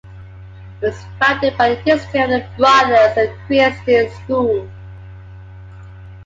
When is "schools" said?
4.23-4.67